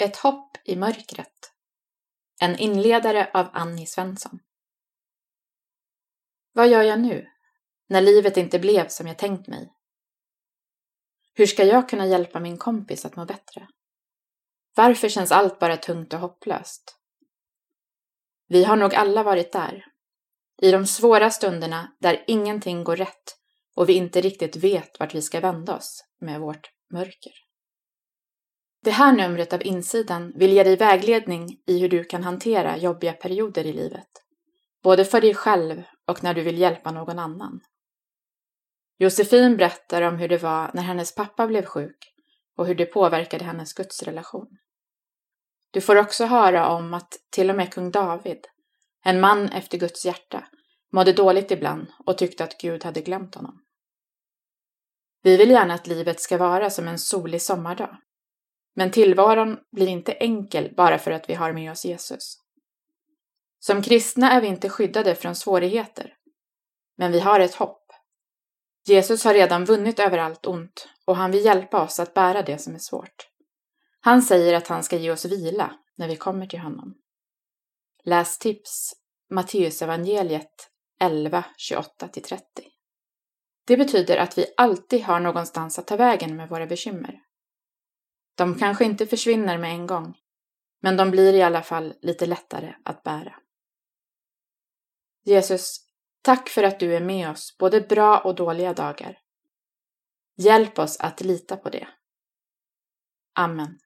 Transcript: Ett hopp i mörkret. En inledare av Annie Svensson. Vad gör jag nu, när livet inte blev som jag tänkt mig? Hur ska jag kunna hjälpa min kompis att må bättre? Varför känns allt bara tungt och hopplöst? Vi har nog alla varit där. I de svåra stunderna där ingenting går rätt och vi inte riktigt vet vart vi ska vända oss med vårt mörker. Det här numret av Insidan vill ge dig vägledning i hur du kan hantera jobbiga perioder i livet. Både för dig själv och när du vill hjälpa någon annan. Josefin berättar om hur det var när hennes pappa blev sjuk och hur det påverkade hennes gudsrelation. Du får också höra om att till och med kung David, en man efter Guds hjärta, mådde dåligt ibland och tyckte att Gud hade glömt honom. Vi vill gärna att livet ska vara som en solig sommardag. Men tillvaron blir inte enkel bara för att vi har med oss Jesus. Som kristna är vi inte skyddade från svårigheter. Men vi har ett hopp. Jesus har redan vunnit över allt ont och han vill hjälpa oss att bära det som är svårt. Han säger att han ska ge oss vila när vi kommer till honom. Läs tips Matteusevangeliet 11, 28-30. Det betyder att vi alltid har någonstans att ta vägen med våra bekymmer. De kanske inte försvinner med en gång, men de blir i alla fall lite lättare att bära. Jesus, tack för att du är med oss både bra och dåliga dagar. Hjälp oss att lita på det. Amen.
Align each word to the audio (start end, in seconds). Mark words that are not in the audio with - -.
Ett 0.00 0.16
hopp 0.16 0.56
i 0.64 0.76
mörkret. 0.76 1.52
En 2.40 2.58
inledare 2.58 3.30
av 3.34 3.48
Annie 3.52 3.86
Svensson. 3.86 4.38
Vad 6.52 6.68
gör 6.68 6.82
jag 6.82 7.00
nu, 7.00 7.28
när 7.88 8.00
livet 8.00 8.36
inte 8.36 8.58
blev 8.58 8.88
som 8.88 9.06
jag 9.06 9.18
tänkt 9.18 9.48
mig? 9.48 9.72
Hur 11.34 11.46
ska 11.46 11.64
jag 11.64 11.88
kunna 11.88 12.06
hjälpa 12.06 12.40
min 12.40 12.58
kompis 12.58 13.04
att 13.04 13.16
må 13.16 13.24
bättre? 13.24 13.68
Varför 14.74 15.08
känns 15.08 15.32
allt 15.32 15.58
bara 15.58 15.76
tungt 15.76 16.12
och 16.14 16.20
hopplöst? 16.20 16.98
Vi 18.46 18.64
har 18.64 18.76
nog 18.76 18.94
alla 18.94 19.22
varit 19.22 19.52
där. 19.52 19.84
I 20.62 20.70
de 20.70 20.86
svåra 20.86 21.30
stunderna 21.30 21.96
där 21.98 22.24
ingenting 22.26 22.84
går 22.84 22.96
rätt 22.96 23.38
och 23.74 23.88
vi 23.88 23.92
inte 23.92 24.20
riktigt 24.20 24.56
vet 24.56 25.00
vart 25.00 25.14
vi 25.14 25.22
ska 25.22 25.40
vända 25.40 25.76
oss 25.76 26.04
med 26.20 26.40
vårt 26.40 26.70
mörker. 26.92 27.49
Det 28.82 28.90
här 28.90 29.12
numret 29.12 29.52
av 29.52 29.62
Insidan 29.62 30.32
vill 30.34 30.52
ge 30.52 30.64
dig 30.64 30.76
vägledning 30.76 31.48
i 31.66 31.78
hur 31.78 31.88
du 31.88 32.04
kan 32.04 32.24
hantera 32.24 32.76
jobbiga 32.76 33.12
perioder 33.12 33.66
i 33.66 33.72
livet. 33.72 34.08
Både 34.82 35.04
för 35.04 35.20
dig 35.20 35.34
själv 35.34 35.82
och 36.06 36.22
när 36.22 36.34
du 36.34 36.42
vill 36.42 36.58
hjälpa 36.58 36.90
någon 36.90 37.18
annan. 37.18 37.60
Josefin 38.98 39.56
berättar 39.56 40.02
om 40.02 40.16
hur 40.16 40.28
det 40.28 40.38
var 40.38 40.70
när 40.74 40.82
hennes 40.82 41.14
pappa 41.14 41.46
blev 41.46 41.64
sjuk 41.64 42.14
och 42.56 42.66
hur 42.66 42.74
det 42.74 42.86
påverkade 42.86 43.44
hennes 43.44 43.72
gudsrelation. 43.72 44.48
Du 45.70 45.80
får 45.80 45.96
också 45.96 46.24
höra 46.24 46.68
om 46.68 46.94
att 46.94 47.12
till 47.30 47.50
och 47.50 47.56
med 47.56 47.72
kung 47.72 47.90
David, 47.90 48.46
en 49.04 49.20
man 49.20 49.48
efter 49.48 49.78
Guds 49.78 50.06
hjärta, 50.06 50.44
mådde 50.92 51.12
dåligt 51.12 51.50
ibland 51.50 51.86
och 52.06 52.18
tyckte 52.18 52.44
att 52.44 52.58
Gud 52.58 52.84
hade 52.84 53.00
glömt 53.00 53.34
honom. 53.34 53.62
Vi 55.22 55.36
vill 55.36 55.50
gärna 55.50 55.74
att 55.74 55.86
livet 55.86 56.20
ska 56.20 56.36
vara 56.36 56.70
som 56.70 56.88
en 56.88 56.98
solig 56.98 57.42
sommardag. 57.42 57.96
Men 58.74 58.90
tillvaron 58.90 59.58
blir 59.72 59.86
inte 59.86 60.12
enkel 60.12 60.74
bara 60.76 60.98
för 60.98 61.10
att 61.10 61.30
vi 61.30 61.34
har 61.34 61.52
med 61.52 61.72
oss 61.72 61.84
Jesus. 61.84 62.36
Som 63.58 63.82
kristna 63.82 64.32
är 64.32 64.40
vi 64.40 64.46
inte 64.46 64.68
skyddade 64.68 65.14
från 65.14 65.34
svårigheter. 65.34 66.14
Men 66.96 67.12
vi 67.12 67.20
har 67.20 67.40
ett 67.40 67.54
hopp. 67.54 67.86
Jesus 68.86 69.24
har 69.24 69.34
redan 69.34 69.64
vunnit 69.64 69.98
över 69.98 70.18
allt 70.18 70.46
ont 70.46 70.88
och 71.04 71.16
han 71.16 71.30
vill 71.30 71.44
hjälpa 71.44 71.82
oss 71.82 72.00
att 72.00 72.14
bära 72.14 72.42
det 72.42 72.58
som 72.58 72.74
är 72.74 72.78
svårt. 72.78 73.28
Han 74.00 74.22
säger 74.22 74.54
att 74.54 74.68
han 74.68 74.82
ska 74.82 74.96
ge 74.96 75.10
oss 75.10 75.24
vila 75.24 75.74
när 75.96 76.08
vi 76.08 76.16
kommer 76.16 76.46
till 76.46 76.58
honom. 76.58 76.94
Läs 78.04 78.38
tips 78.38 78.94
Matteusevangeliet 79.30 80.70
11, 81.00 81.44
28-30. 81.70 82.40
Det 83.66 83.76
betyder 83.76 84.16
att 84.16 84.38
vi 84.38 84.46
alltid 84.56 85.02
har 85.02 85.20
någonstans 85.20 85.78
att 85.78 85.86
ta 85.86 85.96
vägen 85.96 86.36
med 86.36 86.48
våra 86.48 86.66
bekymmer. 86.66 87.20
De 88.40 88.54
kanske 88.58 88.84
inte 88.84 89.06
försvinner 89.06 89.58
med 89.58 89.70
en 89.70 89.86
gång, 89.86 90.18
men 90.82 90.96
de 90.96 91.10
blir 91.10 91.34
i 91.34 91.42
alla 91.42 91.62
fall 91.62 91.94
lite 92.02 92.26
lättare 92.26 92.74
att 92.84 93.02
bära. 93.02 93.34
Jesus, 95.24 95.86
tack 96.22 96.48
för 96.48 96.62
att 96.62 96.80
du 96.80 96.96
är 96.96 97.00
med 97.00 97.30
oss 97.30 97.56
både 97.58 97.80
bra 97.80 98.18
och 98.18 98.34
dåliga 98.34 98.72
dagar. 98.72 99.18
Hjälp 100.36 100.78
oss 100.78 101.00
att 101.00 101.20
lita 101.20 101.56
på 101.56 101.70
det. 101.70 101.88
Amen. 103.34 103.78